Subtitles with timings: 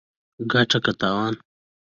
[0.51, 1.33] ګټه که تاوان